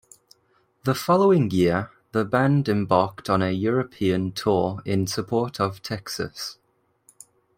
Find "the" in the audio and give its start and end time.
0.83-0.95, 2.11-2.25